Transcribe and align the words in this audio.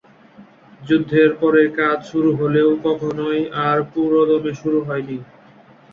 যুদ্ধের 0.81 1.29
পরে 1.41 1.63
কাজ 1.79 1.97
শুরু 2.11 2.29
হলেও 2.39 2.69
কখনই 2.85 3.39
আর 3.65 3.77
পুরোদমে 3.91 4.53
শুরু 4.61 4.79
হয়নি। 4.87 5.17